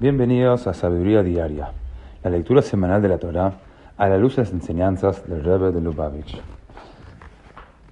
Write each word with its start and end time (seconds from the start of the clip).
Bienvenidos 0.00 0.66
a 0.66 0.72
Sabiduría 0.72 1.22
Diaria, 1.22 1.72
la 2.24 2.30
lectura 2.30 2.62
semanal 2.62 3.02
de 3.02 3.08
la 3.08 3.18
Torá 3.18 3.52
a 3.98 4.08
la 4.08 4.16
luz 4.16 4.34
de 4.34 4.44
las 4.44 4.52
enseñanzas 4.52 5.28
del 5.28 5.44
Rebbe 5.44 5.72
de 5.72 5.80
Lubavitch. 5.82 6.40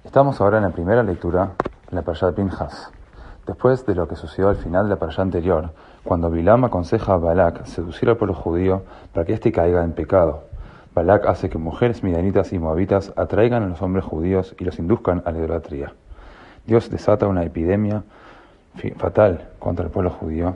Estamos 0.03 0.41
ahora 0.41 0.57
en 0.57 0.63
la 0.63 0.71
primera 0.71 1.03
lectura 1.03 1.51
de 1.87 1.95
la 1.95 2.01
Parashá 2.01 2.31
de. 2.31 2.47
Después 3.45 3.85
de 3.85 3.93
lo 3.93 4.07
que 4.07 4.15
sucedió 4.15 4.49
al 4.49 4.55
final 4.55 4.85
de 4.85 4.89
la 4.89 4.95
Parashá 4.95 5.21
anterior, 5.21 5.69
cuando 6.03 6.31
Bilam 6.31 6.63
aconseja 6.63 7.13
a 7.13 7.17
Balak 7.17 7.65
seducir 7.67 8.09
al 8.09 8.17
pueblo 8.17 8.33
judío 8.33 8.81
para 9.13 9.27
que 9.27 9.33
éste 9.33 9.51
caiga 9.51 9.83
en 9.83 9.91
pecado. 9.91 10.45
Balak 10.95 11.27
hace 11.27 11.47
que 11.47 11.59
mujeres 11.59 12.01
midianitas 12.01 12.51
y 12.53 12.57
moabitas 12.57 13.13
atraigan 13.17 13.61
a 13.61 13.67
los 13.67 13.83
hombres 13.83 14.03
judíos 14.03 14.55
y 14.59 14.63
los 14.63 14.79
induzcan 14.79 15.21
a 15.25 15.31
la 15.31 15.37
idolatría. 15.37 15.93
Dios 16.65 16.89
desata 16.89 17.27
una 17.27 17.43
epidemia 17.43 18.01
fatal 18.97 19.49
contra 19.59 19.85
el 19.85 19.91
pueblo 19.91 20.09
judío 20.09 20.55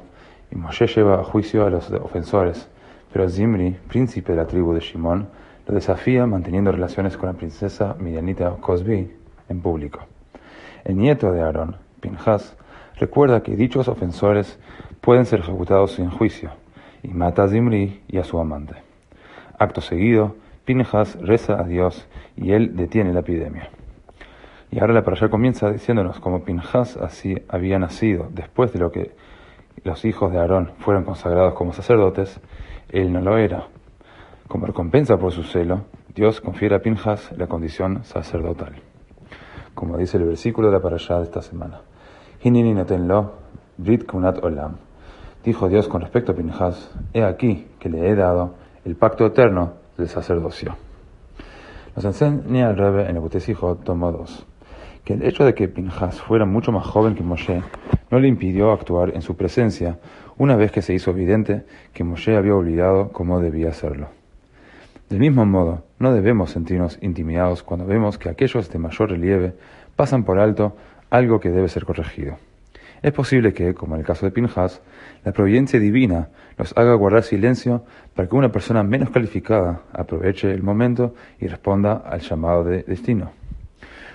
y 0.54 0.56
Moshe 0.56 0.86
lleva 0.86 1.20
a 1.20 1.24
juicio 1.24 1.66
a 1.66 1.70
los 1.72 1.90
ofensores, 1.92 2.70
pero 3.11 3.28
Zimri, 3.28 3.75
príncipe 3.88 4.34
de 4.34 4.38
la 4.38 4.46
tribu 4.46 4.74
de 4.74 4.82
Shimón, 4.82 5.28
lo 5.68 5.74
desafía 5.74 6.28
manteniendo 6.28 6.71
relaciones 6.71 7.18
con 7.18 7.28
la 7.28 7.34
princesa 7.34 7.96
midianita 8.00 8.52
Cosbi 8.60 9.11
en 9.50 9.61
público. 9.61 10.02
El 10.84 10.97
nieto 10.97 11.32
de 11.32 11.42
Aarón, 11.42 11.78
Pinjas, 12.02 12.56
recuerda 12.97 13.42
que 13.42 13.56
dichos 13.56 13.88
ofensores 13.88 14.60
pueden 15.02 15.25
ser 15.25 15.39
ejecutados 15.39 15.94
sin 15.94 16.11
juicio 16.11 16.52
y 17.02 17.08
mata 17.08 17.44
a 17.44 17.47
Zimri 17.47 18.04
y 18.08 18.18
a 18.20 18.24
su 18.24 18.39
amante. 18.39 18.75
Acto 19.58 19.82
seguido, 19.82 20.36
Pinjas 20.66 21.20
reza 21.20 21.60
a 21.60 21.64
Dios 21.64 22.08
y 22.38 22.52
él 22.52 22.75
detiene 22.75 23.11
la 23.11 23.22
epidemia. 23.22 23.70
Y 24.70 24.80
ahora 24.80 24.94
la 24.94 25.04
parasha 25.04 25.30
comienza 25.30 25.72
diciéndonos 25.72 26.20
cómo 26.20 26.44
Pinjas 26.44 26.97
así 26.97 27.42
había 27.47 27.80
nacido 27.80 28.28
después 28.32 28.72
de 28.72 28.80
lo 28.80 28.92
que 28.92 29.11
los 29.83 30.05
hijos 30.05 30.32
de 30.32 30.39
Aarón 30.39 30.71
fueron 30.79 31.04
consagrados 31.04 31.54
como 31.55 31.73
sacerdotes, 31.73 32.39
él 32.89 33.11
no 33.11 33.22
lo 33.22 33.38
era. 33.38 33.67
Como 34.47 34.66
recompensa 34.66 35.17
por 35.17 35.31
su 35.31 35.43
celo, 35.43 35.85
Dios 36.13 36.41
confiere 36.41 36.75
a 36.75 36.80
Pinjas 36.80 37.31
la 37.38 37.47
condición 37.47 38.03
sacerdotal. 38.03 38.75
Como 39.73 39.97
dice 39.97 40.17
el 40.17 40.25
versículo 40.25 40.67
de 40.67 40.73
la 40.73 40.81
parashá 40.81 41.17
de 41.17 41.23
esta 41.23 41.41
semana. 41.41 41.81
Brit 43.77 44.05
kunat 44.05 44.43
olam. 44.43 44.77
Dijo 45.43 45.67
Dios 45.67 45.87
con 45.87 46.02
respecto 46.02 46.31
a 46.31 46.35
Pinjas, 46.35 46.91
he 47.13 47.23
aquí 47.23 47.67
que 47.80 47.89
le 47.89 48.08
he 48.08 48.15
dado 48.15 48.55
el 48.85 48.95
pacto 48.95 49.25
eterno 49.25 49.73
del 49.97 50.08
sacerdocio. 50.08 50.75
Nos 51.95 52.05
enseña 52.05 52.69
el 52.69 52.77
Rebbe 52.77 53.09
en 53.09 53.15
el 53.15 53.21
Butesijo, 53.21 53.75
tomo 53.75 54.11
2, 54.11 54.47
que 55.03 55.13
el 55.13 55.23
hecho 55.23 55.43
de 55.43 55.53
que 55.53 55.67
Pinjas 55.67 56.21
fuera 56.21 56.45
mucho 56.45 56.71
más 56.71 56.85
joven 56.85 57.15
que 57.15 57.23
Moshe 57.23 57.61
no 58.14 58.19
le 58.19 58.28
impidió 58.28 58.72
actuar 58.72 59.16
en 59.16 59.23
su 59.23 59.36
presencia 59.36 59.97
una 60.38 60.56
vez 60.56 60.72
que 60.72 60.83
se 60.83 60.94
hizo 60.94 61.09
evidente 61.09 61.64
que 61.94 62.03
Moshe 62.03 62.36
había 62.36 62.53
olvidado 62.53 63.11
cómo 63.11 63.39
debía 63.39 63.70
hacerlo. 63.70 64.09
Del 65.09 65.20
mismo 65.20 65.47
modo, 65.47 65.83
no 65.97 66.14
debemos 66.14 66.52
sentirnos 66.52 67.00
intimidados 67.02 67.64
cuando 67.64 67.88
vemos 67.88 68.20
que 68.20 68.30
aquellos 68.30 68.70
de 68.70 68.78
mayor 68.78 69.09
relieve 69.09 69.55
pasan 69.95 70.25
por 70.25 70.38
alto 70.38 70.78
algo 71.09 71.39
que 71.39 71.50
debe 71.50 71.70
ser 71.70 71.86
corregido. 71.86 72.38
Es 73.02 73.14
posible 73.14 73.52
que, 73.52 73.73
como 73.73 73.95
en 73.95 74.02
el 74.02 74.05
caso 74.05 74.27
de 74.27 74.31
Pinjas, 74.31 74.83
la 75.25 75.31
providencia 75.31 75.80
divina 75.80 76.30
los 76.55 76.77
haga 76.77 76.94
guardar 76.94 77.23
silencio 77.23 77.83
para 78.14 78.30
que 78.30 78.36
una 78.36 78.52
persona 78.52 78.83
menos 78.83 79.09
calificada 79.09 79.81
aproveche 79.92 80.52
el 80.52 80.61
momento 80.61 81.16
y 81.39 81.48
responda 81.48 81.94
al 81.94 82.20
llamado 82.20 82.64
de 82.64 82.83
destino. 82.83 83.31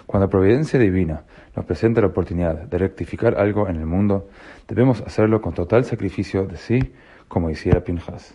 Cuando 0.09 0.27
la 0.27 0.31
providencia 0.31 0.79
divina 0.79 1.25
nos 1.55 1.67
presenta 1.67 2.01
la 2.01 2.07
oportunidad 2.07 2.63
de 2.63 2.79
rectificar 2.79 3.39
algo 3.39 3.69
en 3.69 3.77
el 3.77 3.85
mundo, 3.85 4.31
debemos 4.67 5.03
hacerlo 5.03 5.43
con 5.43 5.53
total 5.53 5.85
sacrificio 5.85 6.47
de 6.47 6.57
sí, 6.57 6.95
como 7.29 7.51
hiciera 7.51 7.85
Pinjas. 7.85 8.35